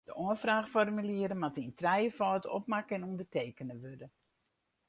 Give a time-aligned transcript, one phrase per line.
[0.07, 4.07] De oanfraachformulieren moatte yn trijefâld opmakke en ûndertekene wurde.